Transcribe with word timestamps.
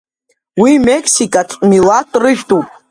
Уи 0.61 0.71
мексикатәи 0.85 1.67
милаҭтә 1.69 2.17
рыжәтәуп. 2.21 2.67